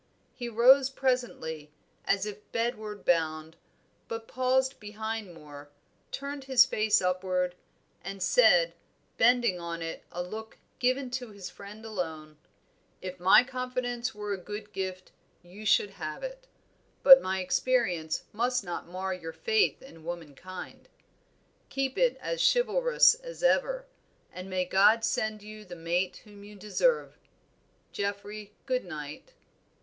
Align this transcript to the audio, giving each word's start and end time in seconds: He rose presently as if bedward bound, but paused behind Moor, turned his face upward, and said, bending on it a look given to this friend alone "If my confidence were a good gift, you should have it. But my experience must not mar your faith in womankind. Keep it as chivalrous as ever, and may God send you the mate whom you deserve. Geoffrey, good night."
He 0.33 0.49
rose 0.49 0.89
presently 0.89 1.71
as 2.05 2.25
if 2.25 2.51
bedward 2.51 3.05
bound, 3.05 3.55
but 4.07 4.27
paused 4.27 4.79
behind 4.79 5.31
Moor, 5.31 5.69
turned 6.11 6.45
his 6.45 6.65
face 6.65 7.03
upward, 7.03 7.53
and 8.03 8.19
said, 8.23 8.73
bending 9.17 9.59
on 9.61 9.83
it 9.83 10.03
a 10.11 10.23
look 10.23 10.57
given 10.79 11.11
to 11.11 11.27
this 11.27 11.51
friend 11.51 11.85
alone 11.85 12.39
"If 12.99 13.19
my 13.19 13.43
confidence 13.43 14.15
were 14.15 14.33
a 14.33 14.39
good 14.39 14.73
gift, 14.73 15.11
you 15.43 15.67
should 15.67 15.91
have 15.91 16.23
it. 16.23 16.47
But 17.03 17.21
my 17.21 17.39
experience 17.39 18.23
must 18.33 18.63
not 18.63 18.87
mar 18.87 19.13
your 19.13 19.33
faith 19.33 19.83
in 19.83 20.03
womankind. 20.03 20.89
Keep 21.69 21.99
it 21.99 22.17
as 22.19 22.41
chivalrous 22.41 23.13
as 23.13 23.43
ever, 23.43 23.85
and 24.33 24.49
may 24.49 24.65
God 24.65 25.05
send 25.05 25.43
you 25.43 25.63
the 25.63 25.75
mate 25.75 26.21
whom 26.23 26.43
you 26.43 26.55
deserve. 26.55 27.19
Geoffrey, 27.91 28.55
good 28.65 28.83
night." 28.83 29.35